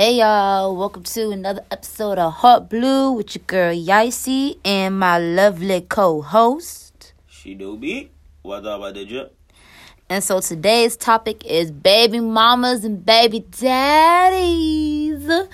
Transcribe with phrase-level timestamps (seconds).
[0.00, 5.18] Hey y'all, welcome to another episode of Hot Blue with your girl Yicey and my
[5.18, 7.14] lovely co-host.
[7.26, 8.12] She do be.
[8.42, 9.26] What up, I did you?
[10.08, 15.28] And so today's topic is baby mamas and baby daddies.
[15.28, 15.46] All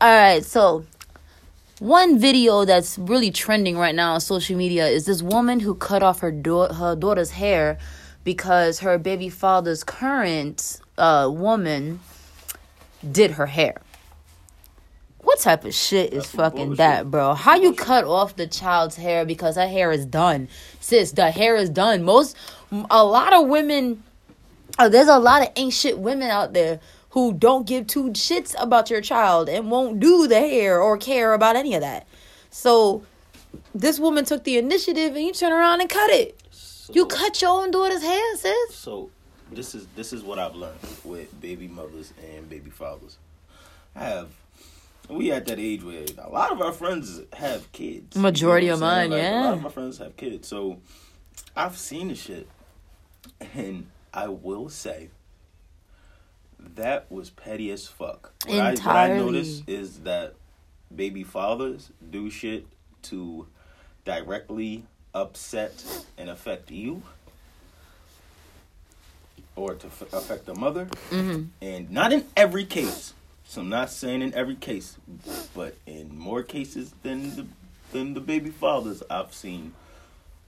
[0.00, 0.84] right, so
[1.80, 6.04] one video that's really trending right now on social media is this woman who cut
[6.04, 7.76] off her da- her daughter's hair
[8.22, 11.98] because her baby father's current uh, woman
[13.08, 13.80] did her hair.
[15.22, 16.78] What type of shit is That's fucking bullshit.
[16.78, 17.34] that, bro?
[17.34, 20.48] How you cut off the child's hair because her hair is done?
[20.80, 22.02] Sis, the hair is done.
[22.02, 22.36] Most,
[22.90, 24.02] a lot of women,
[24.78, 28.54] uh, there's a lot of ain't shit women out there who don't give two shits
[28.58, 32.06] about your child and won't do the hair or care about any of that.
[32.50, 33.02] So,
[33.74, 36.40] this woman took the initiative and you turn around and cut it.
[36.50, 38.74] So, You cut your own daughter's hair, sis.
[38.74, 39.10] So
[39.52, 43.18] this is this is what I've learned with baby mothers and baby fathers.
[43.94, 44.28] I have.
[45.08, 48.14] We at that age where a lot of our friends have kids.
[48.14, 50.78] You know Majority of mine, Like, A lot of my friends have kids, so
[51.56, 52.48] I've seen the shit,
[53.54, 55.08] and I will say
[56.76, 58.32] that was petty as fuck.
[58.46, 59.24] What I, what I Entirely.
[59.24, 60.34] noticed is that
[60.94, 62.66] baby fathers do shit
[63.02, 63.48] to
[64.04, 67.02] directly upset and affect you
[69.56, 70.86] or to f- affect the mother.
[71.10, 71.44] Mm-hmm.
[71.60, 73.14] and not in every case.
[73.44, 74.96] So i'm not saying in every case
[75.56, 77.46] but in more cases than the
[77.90, 79.72] than the baby fathers i've seen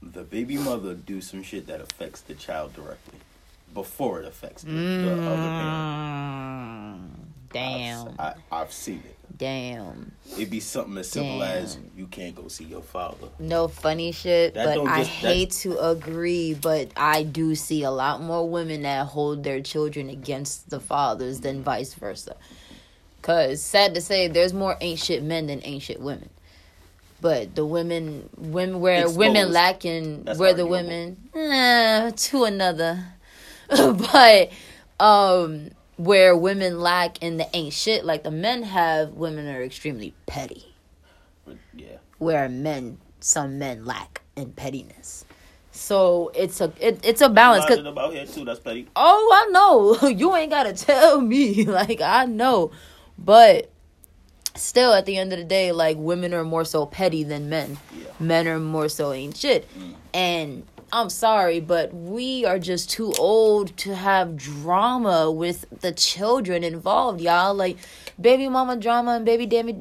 [0.01, 3.19] the baby mother do some shit that affects the child directly
[3.73, 5.73] before it affects the, the other parent.
[6.95, 7.09] Mm,
[7.53, 8.09] damn.
[8.19, 8.19] I've,
[8.51, 10.11] I, I've seen it Damn.
[10.33, 14.53] it'd be something as simple as you can't go see your father No funny shit,
[14.53, 18.83] That but I just- hate to agree, but I do see a lot more women
[18.83, 22.35] that hold their children against the fathers than vice versa.
[23.23, 26.29] Cause sad to say, there's more ain't shit men than shit women.
[27.21, 33.05] But the women, women where women lacking, That's where the women, eh, to another,
[33.69, 34.51] but
[34.99, 40.13] um, where women lack in the ain't shit like the men have, women are extremely
[40.25, 40.65] petty
[41.75, 45.25] yeah where men some men lack in pettiness.
[45.71, 47.65] So it's a it, it's a balance.
[47.65, 50.73] 'cause- lot of them out here too that's petty oh, I know you ain't gotta
[50.73, 51.65] tell me.
[51.65, 52.71] Like I know,
[53.17, 53.69] but
[54.55, 57.77] still, at the end of the day, like women are more so petty than men.
[57.97, 58.05] Yeah.
[58.19, 59.67] Men are more so ain't shit.
[59.77, 59.93] Mm.
[60.13, 66.63] And I'm sorry, but we are just too old to have drama with the children
[66.63, 67.53] involved, y'all.
[67.55, 67.77] Like
[68.21, 69.73] baby mama drama and baby daddy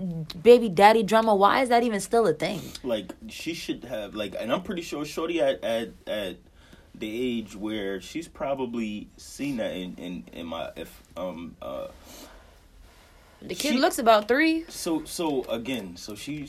[0.42, 1.34] baby daddy drama.
[1.34, 2.62] Why is that even still a thing?
[2.82, 6.36] like she should have like and i'm pretty sure shorty at at at
[6.94, 11.88] the age where she's probably seen that in in, in my if um uh
[13.42, 14.64] The kid She- looks about three.
[14.68, 16.48] so so again so she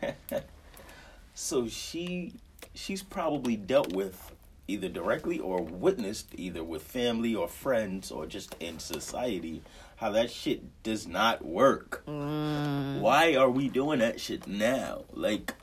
[1.34, 2.32] so she
[2.74, 4.32] she's probably dealt with
[4.68, 9.62] either directly or witnessed either with family or friends or just in society
[9.96, 12.02] how that shit does not work.
[12.06, 13.00] Mm.
[13.00, 15.04] Why are we doing that shit now?
[15.12, 15.54] Like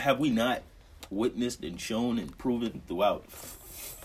[0.00, 0.62] have we not
[1.10, 3.58] witnessed and shown and proven throughout f-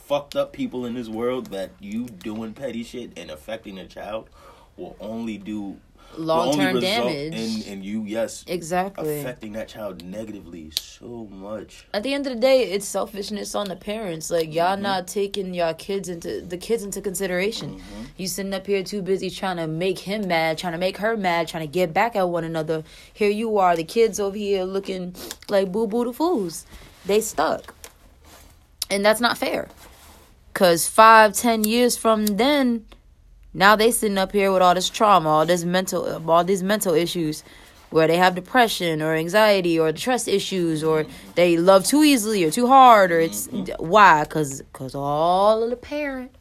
[0.05, 4.29] fucked up people in this world that you doing petty shit and affecting a child
[4.77, 5.79] will only do
[6.17, 7.33] Long term damage.
[7.33, 9.19] And in you yes Exactly.
[9.19, 13.67] affecting that child negatively so much At the end of the day, it's selfishness on
[13.67, 14.29] the parents.
[14.29, 14.83] Like y'all Mm-hmm.
[14.83, 17.75] not taking your kids into the kids into consideration.
[17.75, 18.03] Mm-hmm.
[18.17, 21.15] You sitting up here too busy trying to make him mad, trying to make her
[21.17, 22.83] mad, trying to get back at one another.
[23.13, 25.15] Here you are, the kids over here looking
[25.49, 26.65] like boo boo the fools.
[27.05, 27.73] They stuck,
[28.89, 29.67] and that's not fair.
[30.53, 32.85] Cause five, ten years from then,
[33.53, 36.93] now they sitting up here with all this trauma, all this mental, all these mental
[36.93, 37.43] issues,
[37.89, 41.05] where they have depression or anxiety or trust issues, or
[41.35, 43.47] they love too easily or too hard, or it's
[43.77, 44.25] why?
[44.27, 46.33] Cause, cause all of the parent,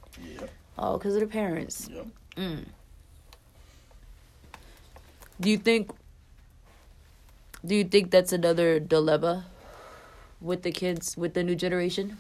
[0.79, 1.89] all cause of the parents.
[1.91, 2.07] yep
[2.37, 2.65] mm.
[5.41, 5.91] Do you think?
[7.65, 9.47] Do you think that's another dilemma
[10.41, 12.19] with the kids, with the new generation,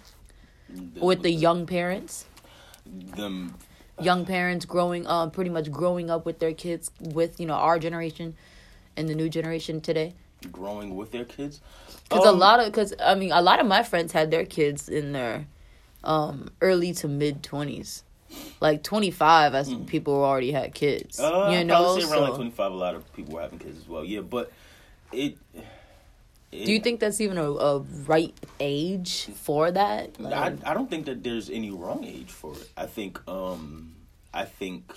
[0.97, 2.27] with the young parents?
[3.17, 3.55] them
[4.01, 7.79] young parents growing um pretty much growing up with their kids with you know our
[7.79, 8.35] generation
[8.97, 10.15] and the new generation today
[10.51, 11.61] growing with their kids
[12.09, 14.45] because a Um, lot of because i mean a lot of my friends had their
[14.45, 15.47] kids in their
[16.05, 18.03] um early to mid 20s
[18.61, 21.25] like 25 as people already had kids Hmm.
[21.25, 23.79] Uh, you know probably say around like 25, a lot of people were having kids
[23.79, 24.05] as well.
[24.05, 24.51] Yeah, but
[25.13, 25.37] it.
[26.53, 30.89] It do you think that's even a, a right age for that I, I don't
[30.91, 32.69] think that there's any wrong age for it.
[32.77, 33.95] I think um
[34.35, 34.95] I think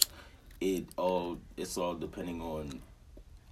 [0.62, 2.82] it all it's all depending on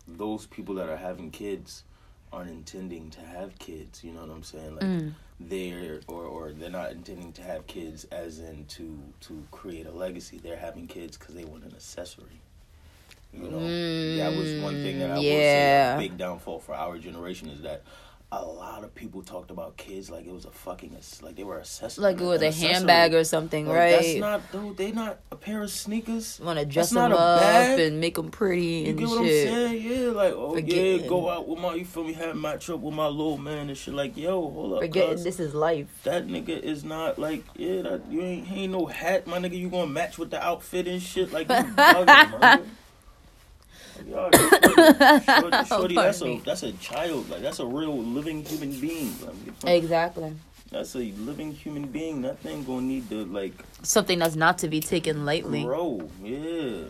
[0.08, 1.84] those people that are having kids
[2.32, 4.04] aren't intending to have kids.
[4.04, 4.76] You know what I'm saying?
[4.76, 5.14] Like Mm.
[5.40, 9.92] they're or or they're not intending to have kids as in to to create a
[9.92, 10.40] legacy.
[10.40, 12.42] They're having kids because they want an accessory.
[13.34, 15.94] You know, that was one thing that I will say.
[15.96, 17.84] A big downfall for our generation is that.
[18.36, 21.60] A lot of people talked about kids like it was a fucking like they were
[21.60, 22.02] accessory.
[22.04, 22.74] Like it was a accessory.
[22.74, 23.92] handbag or something, Like, right?
[23.92, 24.76] That's not dude.
[24.76, 26.40] They not a pair of sneakers.
[26.40, 27.80] Want to dress them up bag.
[27.80, 29.48] and make them pretty You and get what shit.
[29.54, 29.84] I'm saying?
[29.84, 32.96] Yeah, like oh yeah, go out with my you feel me, have match up with
[32.96, 33.94] my little man and shit.
[33.94, 36.02] Like yo, hold up, Forgetting this is life.
[36.04, 39.56] That nigga is not like yeah, that you ain't he ain't no hat, my nigga.
[39.56, 42.66] You gonna match with the outfit and shit like you bugging,
[44.10, 49.14] Shorty, shorty, that's a that's a child, like that's a real living human being.
[49.66, 50.36] Exactly.
[50.72, 52.22] that's a living human being.
[52.22, 53.54] That thing gonna need to like
[53.84, 55.64] Something that's not to be taken lightly.
[55.64, 56.10] grow.
[56.24, 56.86] Yeah,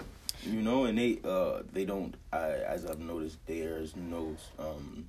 [0.45, 2.15] you know, and they uh they don't.
[2.31, 5.05] I as I've noticed, there's no um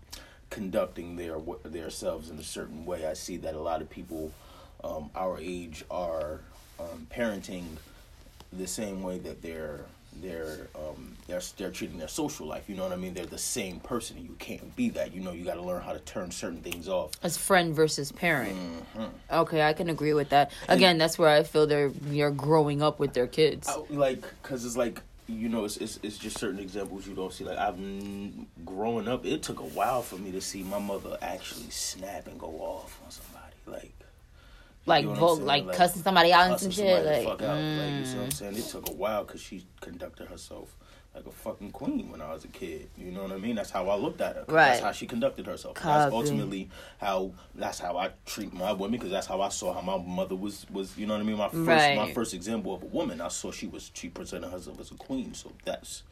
[0.50, 3.06] conducting their their selves in a certain way.
[3.06, 4.32] I see that a lot of people
[4.82, 6.40] um our age are
[6.78, 7.64] um parenting
[8.52, 9.80] the same way that they're
[10.22, 12.68] they're um they're they're treating their social life.
[12.68, 13.14] You know what I mean?
[13.14, 14.18] They're the same person.
[14.22, 15.14] You can't be that.
[15.14, 17.12] You know, you got to learn how to turn certain things off.
[17.22, 18.56] As friend versus parent.
[18.96, 19.10] Mhm.
[19.32, 20.50] Okay, I can agree with that.
[20.68, 23.68] Again, that's where I feel they're you're growing up with their kids.
[23.68, 27.32] I- like because it's like you know it's, it's it's just certain examples you don't
[27.32, 30.78] see like i've n- growing up it took a while for me to see my
[30.78, 33.33] mother actually snap and go off on you
[34.86, 35.46] Like what I'm vote, saying?
[35.46, 37.04] like, cussing somebody out and some shit.
[37.04, 37.56] Like, fuck out.
[37.56, 38.32] like you see what i'm mm.
[38.32, 38.56] saying?
[38.56, 40.76] It took a while because she conducted herself
[41.14, 42.88] like a fucking queen when i was a kid.
[42.98, 43.54] You know what i mean?
[43.54, 44.44] That's how i looked at her.
[44.44, 45.76] 'cause that's how she conducted herself.
[45.80, 49.80] That's ultimately how that's how i treat my women because that's how i saw how
[49.80, 51.38] my mother was was you know what i mean?
[51.38, 54.80] My first my first example of a woman i saw she was she presented herself
[54.80, 55.34] as a queen.
[55.34, 56.02] So that's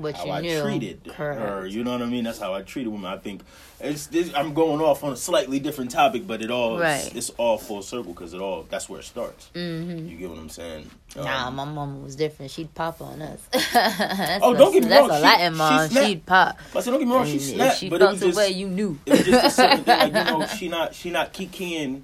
[0.00, 0.60] what how you I knew.
[0.62, 1.40] treated Correct.
[1.40, 1.66] her.
[1.66, 2.24] You know what I mean?
[2.24, 3.10] That's how I treated women.
[3.12, 3.42] I think
[3.80, 7.06] it's this, I'm going off on a slightly different topic, but it all Right.
[7.06, 9.48] it's, it's all full circle because it all that's where it starts.
[9.54, 10.90] hmm You get what I'm saying?
[11.16, 12.50] Nah, Um, my mom was different.
[12.50, 13.40] She'd pop on us.
[14.42, 15.08] Oh, a, don't get me wrong.
[15.08, 15.88] That's a Latin she mom.
[15.88, 16.06] snapped.
[16.06, 16.58] She'd pop.
[16.72, 18.50] but so don't get me wrong, she snapped, she but it was the just way
[18.50, 18.98] you knew.
[19.06, 19.98] it was just a certain thing.
[19.98, 22.02] Like you know, she not she not kikiing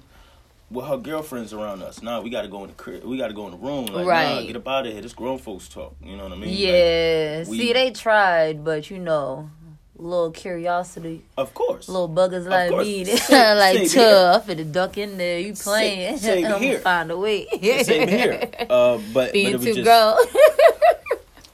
[0.69, 2.01] with her girlfriends around us.
[2.01, 3.03] Nah, we got to go in the crib.
[3.03, 3.85] We got to go in the room.
[3.87, 4.47] Like, nah, Right.
[4.47, 5.01] get up out of here.
[5.01, 5.95] This grown folks talk.
[6.03, 6.49] You know what I mean?
[6.49, 7.43] Like, Yeah.
[7.47, 9.49] we- See, they tried, but you know,
[9.95, 11.87] little curiosity, of course.
[11.87, 12.85] little buggers like course.
[12.85, 13.93] me, Same- like tough.
[13.93, 15.39] tough, and duck in there.
[15.39, 16.17] You playing?
[16.19, 16.79] same I'm here.
[16.79, 17.47] find a way.
[17.83, 18.49] Same here.
[18.69, 20.27] Uh, but but Being it was too just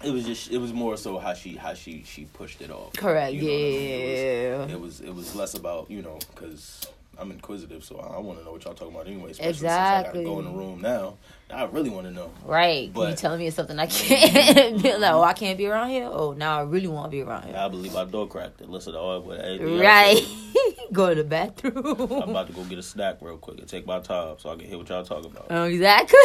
[0.03, 2.91] it was just it was more so how she how she she pushed it off.
[2.97, 3.33] Correct.
[3.33, 3.89] You know what I mean?
[3.89, 4.65] Yeah.
[4.65, 6.85] It was, it was it was less about you know because
[7.23, 9.31] I'm inquisitive, so I, want to know what y'all talking about anyway.
[9.31, 10.19] Especially Exactly.
[10.25, 11.15] Since I gotta go in the room now.
[11.49, 12.31] I really want to know.
[12.43, 12.91] Right.
[12.91, 16.09] But you telling me something I can't be like, oh, I can't be around here?
[16.11, 17.55] Oh, now I really want to be around here.
[17.55, 18.69] I believe I door cracked it.
[18.69, 20.21] Listen to all Right.
[20.91, 21.77] Go to the bathroom.
[22.11, 24.55] I'm about to go get a snack real quick and take my time so I
[24.55, 25.47] can hear what y'all talking about.
[25.49, 26.19] Oh, exactly.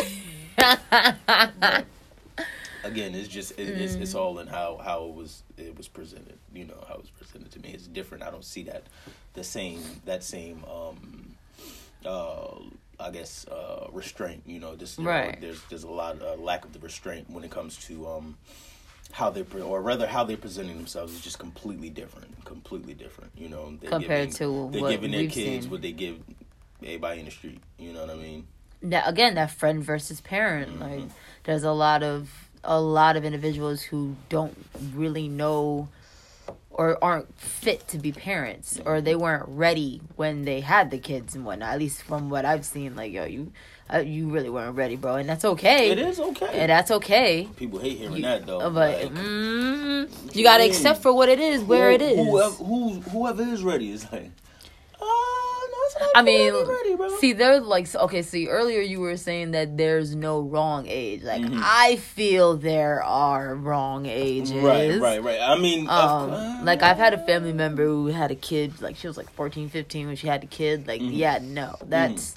[2.84, 4.02] Again, it's just it, it's Mm.
[4.02, 6.38] it's all in how how it was it was presented.
[6.54, 7.70] You know how it was presented to me.
[7.70, 8.22] It's different.
[8.24, 8.84] I don't see that
[9.38, 11.34] the same that same um
[12.04, 12.58] uh
[13.00, 14.42] I guess uh restraint.
[14.46, 15.40] You know, just you know, Right.
[15.40, 18.36] there's there's a lot uh, lack of the restraint when it comes to um
[19.12, 22.44] how they pre- or rather how they're presenting themselves is just completely different.
[22.44, 23.30] Completely different.
[23.36, 25.70] You know, they're Compared giving, to they're what giving their kids seen.
[25.70, 26.16] what they give
[26.82, 27.60] everybody in the street.
[27.78, 28.46] You know what I mean?
[28.82, 30.78] that again, that friend versus parent.
[30.78, 30.80] Mhm.
[30.80, 31.10] Like,
[31.44, 32.30] there's a lot of
[32.64, 34.56] a lot of individuals who don't
[34.94, 35.88] really know
[36.78, 41.34] or aren't fit to be parents or they weren't ready when they had the kids
[41.34, 41.70] and whatnot.
[41.74, 43.52] At least from what I've seen, like yo, you
[43.92, 45.90] uh, you really weren't ready, bro, and that's okay.
[45.90, 46.50] It is okay.
[46.52, 47.48] And that's okay.
[47.56, 48.58] People hate hearing You- that though.
[48.70, 52.16] But Like, mm, you gotta accept for what it is, where it who- is.
[52.28, 54.30] Whoever, who's, whoever is ready is like,
[56.00, 57.08] no, it's not I mean, ready, bro.
[57.18, 61.22] see, there's like, okay, see, earlier you were saying that there's no wrong age.
[61.22, 61.60] Like, Mhm.
[61.62, 64.52] I feel there are wrong ages.
[64.52, 65.40] right, right, right.
[65.40, 68.96] I mean, of- Um, like I've had a family member who had a kid, like
[68.96, 70.86] she was like 14, 15 when she had a kid.
[70.86, 71.10] Like, Mhm.
[71.16, 72.34] yeah, no, that's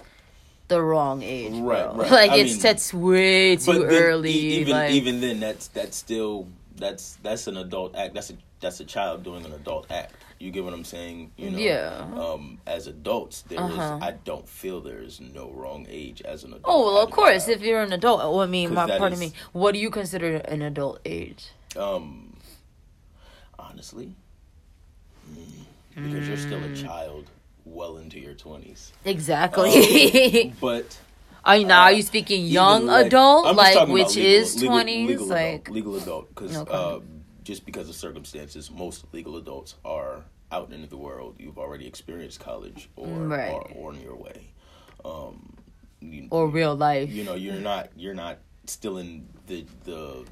[0.67, 1.63] the wrong age, bro.
[1.63, 2.11] Right, right.
[2.11, 4.31] Like I it's mean, that's way too but then early.
[4.31, 8.13] e- even like, even then, that's that's still that's that's an adult act.
[8.13, 10.13] That's a that's a child doing an adult act.
[10.41, 11.31] You get what I'm saying?
[11.37, 11.57] You know.
[11.59, 12.07] Yeah.
[12.17, 13.99] Um, as adults, there is- Uh-huh.
[14.01, 16.65] I don't feel there is no wrong age as an adult.
[16.65, 18.19] oh well, of course, if you're an adult.
[18.19, 19.33] Well, I mean, my, pardon is- me.
[19.53, 21.49] What do you consider an adult age?
[21.77, 22.37] Um,
[23.59, 24.15] honestly,
[25.31, 27.29] mm, because you're still a child,
[27.65, 28.91] well into your twenties.
[29.05, 30.53] Exactly.
[30.59, 30.97] But
[31.45, 31.83] Are you now?
[31.83, 35.95] Are you speaking young Even, adult, like which legal- is twenties, legal like adult, legal
[35.97, 36.73] adult, because Okay.
[36.73, 36.99] uh,
[37.43, 41.35] just because of circumstances, most legal adults are out into the world.
[41.39, 43.51] You've already experienced college, or Right.
[43.51, 44.53] or, or on your way.
[45.03, 45.53] Um,
[45.99, 47.09] you, or real life?
[47.09, 50.25] you know, you're not you're not still in the the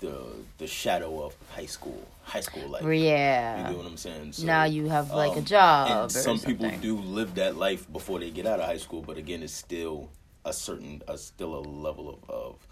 [0.00, 0.16] the
[0.58, 2.82] the shadow of high school, high school life.
[2.82, 4.32] Yeah, you get what I'm saying?
[4.32, 6.02] So, now you have like a um, job.
[6.02, 9.16] and some people do live that life before they get out of high school, but
[9.16, 10.10] again, it's still
[10.44, 12.30] a certain, a, still a level of.
[12.30, 12.66] of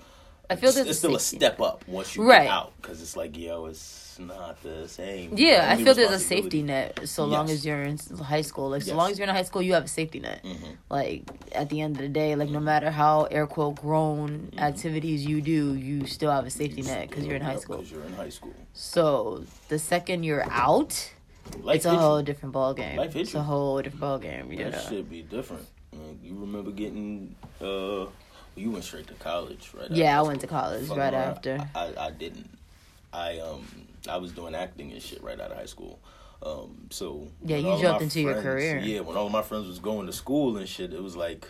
[0.50, 2.42] I feel it's, there's it's still a step up once you Right.
[2.44, 5.32] get out because it's like yo, it's not the same.
[5.36, 8.68] Yeah, I feel there's a safety net so long as you're in high school.
[8.70, 10.42] Like, so long as you're in high school, you have a safety net.
[10.44, 10.76] Mhm.
[10.90, 15.24] Like, at the end of the day, like, no matter how air quote grown activities
[15.24, 17.76] you do, you still have a safety net because you're in high school.
[17.78, 18.52] Because you're in high school.
[18.74, 21.12] So, the second you're out,
[21.62, 22.00] Life it's a hit you.
[22.02, 22.96] whole different ball game.
[22.98, 24.48] Life It's a whole different ball game.
[24.48, 24.80] That Yeah.
[24.88, 25.66] should be different.
[25.92, 27.36] Like, you remember getting?
[27.60, 28.06] uh
[28.56, 29.90] You went straight to college, right?
[29.90, 31.30] Yeah, I went to college Fuck right around.
[31.36, 31.68] after.
[31.74, 32.50] I, I didn't.
[33.12, 33.66] I um
[34.08, 35.98] I was doing acting and shit right out of high school.
[36.42, 38.78] Um, so Yeah, you jumped into your career.
[38.78, 41.46] Yeah, when all of my friends was going to school and shit, it was like,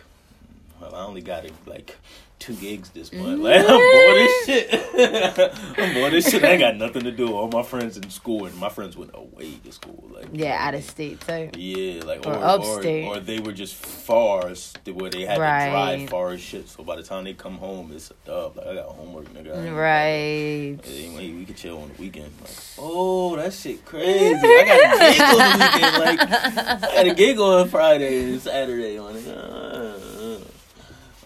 [0.81, 1.97] well, I only got like
[2.39, 3.39] two gigs this month.
[3.41, 4.73] Like I'm bored as shit.
[5.79, 6.43] I'm bored as shit.
[6.43, 7.33] I ain't got nothing to do.
[7.35, 10.09] All my friends in school and my friends went away to school.
[10.11, 11.49] Like Yeah, out of state too.
[11.57, 13.05] yeah, like Or or, or, upstate.
[13.05, 14.47] or they were just far
[14.93, 15.65] where they had Right.
[15.65, 16.67] to drive far as shit.
[16.67, 18.57] So by the time they come home, it's a dub.
[18.57, 19.75] Like I got homework, nigga.
[19.75, 20.79] Right.
[20.87, 22.31] Anyway, we can chill on the weekend.
[22.41, 24.35] Like, oh, that shit crazy.
[24.35, 25.97] I got a gig on the weekend.
[26.19, 29.27] Like, I a gig on Friday and Saturday on it.
[29.27, 29.70] Uh,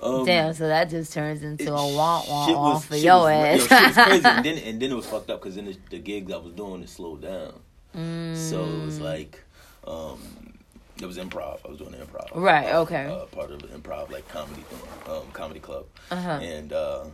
[0.06, 2.46] um, Damn, so that just turns into a wah wah
[2.80, 3.72] shit for shit your was- ass.
[3.72, 4.26] yo, was crazy.
[4.36, 6.54] And then, and then it was fucked up because then the, the gigs I was
[6.54, 7.54] doing it slowed down.
[7.94, 8.86] So it Mm.
[8.86, 9.42] was like,
[9.88, 10.20] um,
[11.02, 11.60] it was improv.
[11.66, 12.28] I was doing improv.
[12.36, 13.06] Right, okay.
[13.06, 14.64] Uh, part of the improv like comedy
[15.10, 16.40] um, comedy club, Uh-huh.
[16.42, 17.06] and uh,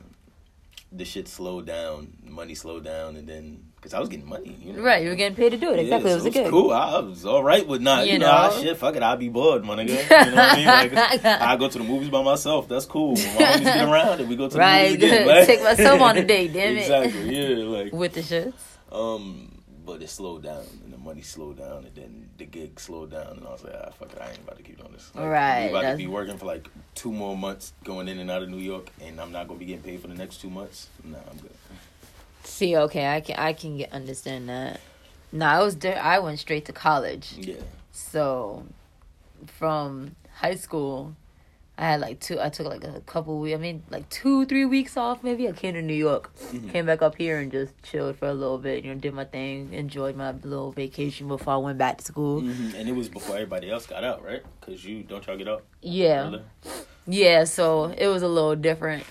[0.91, 2.13] the shit slowed down.
[2.23, 4.81] Money slowed down, and then because I was getting money, you know.
[4.83, 5.77] Right, you were getting paid to do it.
[5.77, 6.09] Yeah, Exactly.
[6.09, 6.49] so it was a good.
[6.51, 6.71] cool.
[6.71, 8.61] I, I was all right with not, you, You know, know?
[8.61, 9.89] shit, fuck it, I'll be bored, my nigga.
[9.89, 10.65] You know what I mean?
[10.93, 12.67] Like, I go to the movies by myself.
[12.67, 13.13] That's cool.
[13.13, 15.27] My homies get around, and we go to the Right, movies again.
[15.27, 16.81] Like- Take myself on a date, damn it.
[16.81, 17.35] Exactly.
[17.35, 18.53] Yeah, like With the shits.
[18.91, 19.50] um,
[19.91, 23.37] but it slowed down, and the money slowed down, and then the gig slowed down,
[23.37, 25.11] and I was like, ah, fuck it, I ain't about to keep doing this.
[25.13, 28.31] Like, Right, we about to be working for like two more months, going in and
[28.31, 30.49] out of New York, and I'm not gonna be getting paid for the next two
[30.49, 30.87] months.
[31.03, 31.51] Nah, I'm good.
[32.45, 34.79] See, okay, I can I can get understand that.
[35.33, 36.01] No, I was there.
[36.01, 37.33] I went straight to college.
[37.37, 37.55] Yeah.
[37.91, 38.65] So,
[39.45, 41.17] from high school,
[41.77, 42.39] I had like two.
[42.39, 43.55] I took like a couple weeks.
[43.55, 45.23] I mean, like two, three weeks off.
[45.23, 46.71] Maybe I came to New York, Mhm.
[46.71, 48.83] came back up here and just chilled for a little bit.
[48.83, 52.41] You know, did my thing, enjoyed my little vacation before I went back to school.
[52.41, 52.75] Mhm.
[52.75, 54.43] And it was before everybody else got out, right?
[54.61, 55.63] Cause you don't y'all get out.
[55.81, 56.41] Yeah, early?
[57.07, 57.45] yeah.
[57.45, 59.03] So it was a little different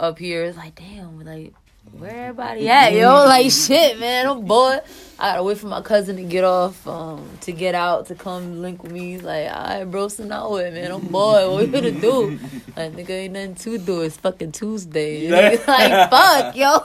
[0.00, 0.44] up here.
[0.44, 1.52] It's like, damn, like
[1.96, 3.12] where everybody at, yo?
[3.26, 4.26] Like shit, man.
[4.26, 4.80] I'm bored.
[5.18, 8.60] I gotta wait for my cousin to get off, um, to get out to come
[8.60, 9.12] link with me.
[9.12, 10.92] He's like, alright, bro, so now what, man?
[10.92, 11.50] I'm bored.
[11.50, 12.38] What we gonna do?
[12.76, 14.02] Like, nigga, ain't nothing to do.
[14.02, 15.30] It's fucking Tuesday.
[15.66, 16.76] like, fuck, yo.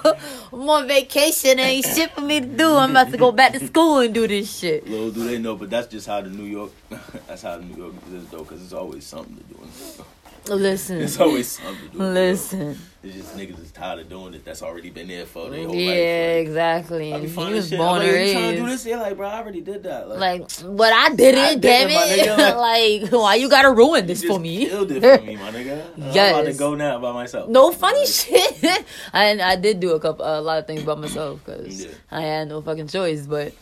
[0.54, 1.60] I'm on vacation.
[1.60, 2.76] Ain't shit for me to do.
[2.78, 4.88] I'm about to go back to school and do this shit.
[4.88, 6.72] Little do they know, but that's just how the New York.
[7.28, 10.56] that's how the New York is though, cause it's always something to do.
[10.56, 12.04] Listen, It's always something to do.
[12.04, 12.78] listen.
[13.04, 14.46] It's just niggas is tired of doing it.
[14.46, 15.96] That's already been there for their whole Yeah, life.
[15.98, 17.14] Like, exactly.
[17.14, 17.80] I be he was shit.
[17.80, 18.86] born I'm like, you trying to do this?
[18.86, 20.08] Yeah, like, bro, I already did that.
[20.08, 22.58] Like, Like, but I did I it, damn it, it.
[22.58, 24.68] like, why you gotta ruin this for me?
[24.68, 25.84] Killed it for me, my nigga.
[25.98, 27.50] I'm about to go now by myself.
[27.50, 28.64] No funny shit.
[29.14, 31.92] I I did do a couple a lot of things by myself because Yeah.
[32.12, 33.26] I had no fucking choice.
[33.26, 33.54] But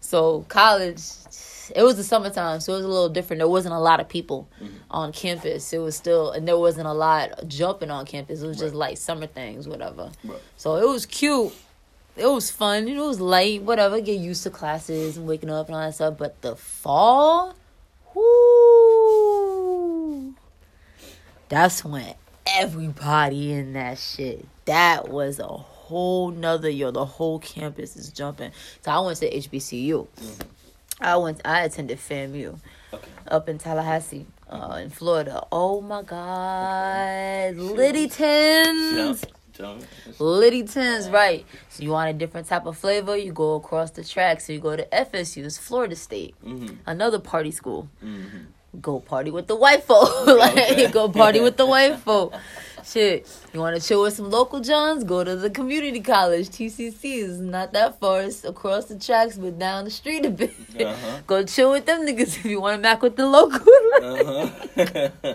[0.00, 1.00] so college,
[1.74, 3.38] it was the summertime, so it was a little different.
[3.40, 4.76] There wasn't a lot of people Mm-hmm.
[4.90, 5.72] on campus.
[5.72, 8.42] It was still, and there wasn't a lot jumping on campus.
[8.42, 10.10] It was just like summer things, whatever.
[10.24, 10.38] Right.
[10.56, 11.52] So it was cute.
[12.16, 12.88] It was fun.
[12.88, 14.00] It was light, whatever.
[14.00, 16.18] Get used to classes and waking up and all that stuff.
[16.18, 17.54] But the fall,
[19.10, 20.34] whoo,
[21.48, 22.14] that's when
[22.46, 24.46] everybody in that shit.
[24.66, 26.90] That was a whole nother yo.
[26.90, 28.52] The whole campus is jumping.
[28.84, 30.06] So I went to HBCU.
[31.00, 31.40] I went.
[31.44, 32.58] I attended FAMU
[32.92, 33.08] Okay.
[33.28, 35.44] up in Tallahassee, uh, in Florida.
[35.52, 39.24] Oh my God, Liddy Tins.
[40.18, 41.44] Liddy Tins, right.
[41.68, 44.40] So you want a different type of flavor, you go across the track.
[44.40, 46.76] So you go to FSU, it's Florida State, Mm-hmm.
[46.86, 47.88] another party school.
[48.04, 48.80] Mm-hmm.
[48.80, 50.26] Go party with the white folk.
[50.26, 50.86] like, Okay.
[50.90, 52.32] go party with the white folk.
[52.84, 53.26] Shit.
[53.52, 55.04] You want to chill with some local Johns?
[55.04, 56.48] Go to the community college.
[56.48, 58.22] TCC is not that far.
[58.22, 60.52] It's across the tracks, but down the street a bit.
[60.78, 61.20] Uh-huh.
[61.26, 63.60] Go chill with them niggas if you want to mac with the local.
[64.02, 65.34] Uh-huh.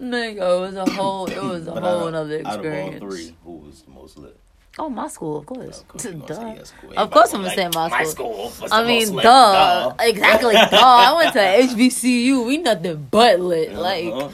[0.00, 2.72] Nigga, it was a whole, it was a whole out, other of- out of all
[2.72, 2.98] experience.
[3.00, 4.36] three, who was the most lit?
[4.78, 5.82] Oh, my school, of course.
[5.82, 6.34] Of course you gonna Duh.
[6.34, 6.92] say your school.
[6.96, 8.52] Of course I'm Everybody gonna say my like, school.
[8.60, 9.22] was I mean, lit.
[9.22, 9.92] duh.
[10.00, 10.68] Exactly, duh.
[10.72, 11.38] I went to
[11.76, 12.46] HBCU.
[12.46, 13.74] We nothing but lit.
[13.74, 14.28] Like, Uh-huh.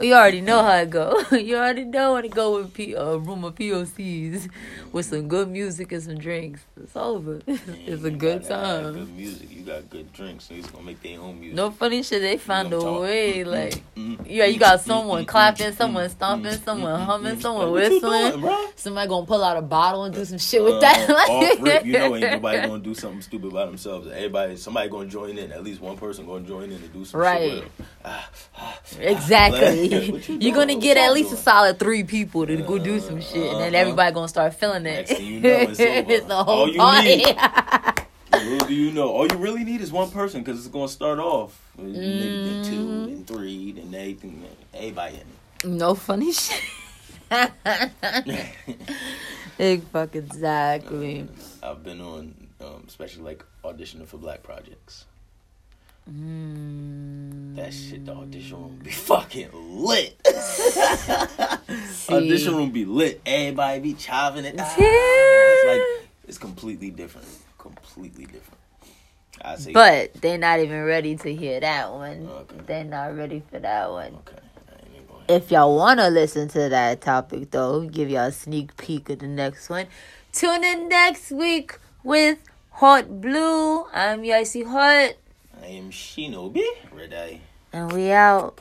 [0.00, 1.20] You already know how it go.
[1.32, 4.48] you already know when to go with P- a room of POCs
[4.92, 6.62] with some good music and some drinks.
[6.82, 7.40] It's over.
[7.46, 8.94] it's a good time.
[8.94, 9.50] Good music.
[9.52, 11.56] You got good drinks, so he's gonna make their own music.
[11.56, 12.22] No funny shit.
[12.22, 13.02] They found a talk.
[13.02, 13.44] way.
[13.44, 13.82] Like,
[14.24, 17.42] yeah, you got someone clapping, someone stomping, someone mm, humming, mm.
[17.42, 18.40] someone Like, what you whistling.
[18.40, 18.68] doing.
[18.76, 21.58] Somebody gonna pull out a bottle and do some shit with Uh, that.
[21.60, 24.08] rip, you know, ain't nobody gonna do something stupid by themselves.
[24.08, 25.52] Everybody, somebody gonna join in.
[25.52, 27.50] At least one person gonna join in and do some Right.
[27.52, 27.86] shit with
[28.98, 29.86] Exactly.
[30.28, 33.36] You You're gonna get at least a solid three people to go do some shit,
[33.52, 33.80] and then Uh-huh.
[33.82, 35.18] everybody gonna start feeling it.
[35.20, 37.16] You know, it's it's the All whole you party.
[37.16, 37.36] need-
[38.32, 41.18] Little do you know, all you really need is one person because it's gonna start
[41.18, 41.58] off.
[41.78, 44.44] Maybe then two, then three, then eight, then
[44.74, 45.20] everybody
[45.64, 46.60] no funny shit.
[49.92, 51.28] fuck exactly.
[51.62, 55.04] I've been on, um, especially like auditioning for black projects.
[56.10, 60.20] Mm, That shit, the audition room be fucking lit.
[62.10, 63.20] audition room be lit.
[63.24, 64.56] Everybody be chaving it.
[64.58, 65.54] Ah, Yeah.
[65.54, 67.26] It's like it's completely different.
[67.58, 68.58] Completely different.
[69.40, 69.72] I see.
[69.72, 72.28] But they're not even ready to hear that one.
[72.28, 72.56] Okay.
[72.66, 74.14] They're not ready for that one.
[74.26, 74.36] okay,
[74.68, 75.22] I ain't even going.
[75.28, 79.20] If y'all want to listen to that topic, though, give y'all a sneak peek of
[79.20, 79.86] the next one.
[80.32, 82.38] Tune in next week with
[82.70, 83.84] Hot Blue.
[83.92, 85.14] I'm Yicey Hot,
[85.62, 86.64] I am Shinobi.
[86.90, 87.40] Red Eye.
[87.72, 88.58] and we out.